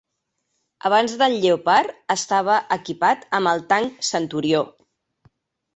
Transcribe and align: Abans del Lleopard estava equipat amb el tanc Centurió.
Abans 0.89 1.13
del 1.21 1.35
Lleopard 1.43 1.93
estava 2.17 2.57
equipat 2.79 3.29
amb 3.41 3.53
el 3.55 3.63
tanc 3.75 4.05
Centurió. 4.13 4.65